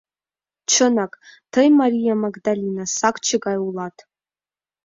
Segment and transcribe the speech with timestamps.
[0.71, 1.11] Чынак,
[1.53, 3.95] тый, Мария Магдалина, сакче гай улат.